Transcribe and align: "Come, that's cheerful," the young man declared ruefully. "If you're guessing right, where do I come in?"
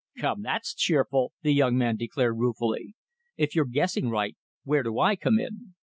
"Come, 0.17 0.41
that's 0.41 0.73
cheerful," 0.73 1.31
the 1.43 1.53
young 1.53 1.77
man 1.77 1.95
declared 1.95 2.35
ruefully. 2.39 2.95
"If 3.37 3.53
you're 3.55 3.65
guessing 3.65 4.09
right, 4.09 4.35
where 4.63 4.81
do 4.81 4.97
I 4.97 5.15
come 5.15 5.37
in?" 5.39 5.75